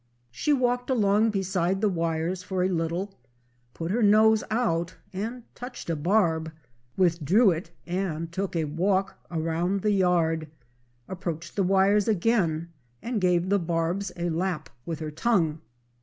[0.31, 3.13] She walked along beside the wires for a little
[3.75, 6.51] put her nose out and touched a barb,
[6.97, 10.49] withdrew it and took a walk around the yard,
[11.07, 12.69] approached the wires again
[13.03, 15.61] and gave the barbs a lap with her tongue.